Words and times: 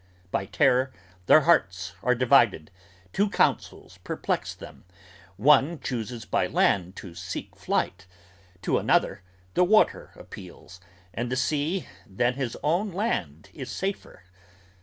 By 0.31 0.47
terror 0.47 0.91
their 1.27 1.41
hearts 1.41 1.93
are 2.01 2.15
divided: 2.15 2.71
two 3.13 3.29
counsels 3.29 3.99
perplex 4.03 4.55
them! 4.55 4.83
One 5.37 5.79
chooses 5.79 6.25
by 6.25 6.47
land 6.47 6.95
to 6.95 7.13
seek 7.13 7.55
flight: 7.55 8.07
to 8.63 8.79
another, 8.79 9.21
the 9.53 9.63
water 9.63 10.09
Appeals, 10.15 10.81
and 11.13 11.31
the 11.31 11.35
sea 11.35 11.85
than 12.07 12.33
his 12.33 12.57
own 12.63 12.91
land 12.91 13.51
is 13.53 13.69
safer! 13.69 14.23